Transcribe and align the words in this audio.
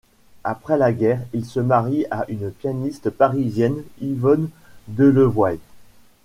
Après 0.43 0.79
la 0.79 0.93
guerre, 0.93 1.21
il 1.31 1.45
se 1.45 1.59
marie 1.59 2.07
à 2.09 2.25
une 2.27 2.49
pianiste 2.49 3.11
parisienne, 3.11 3.83
Yvonne 4.01 4.49
Delevoye. 4.87 5.59